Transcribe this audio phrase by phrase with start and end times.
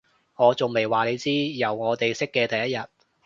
[0.35, 2.81] 我仲未話你知，由我哋識嘅第一日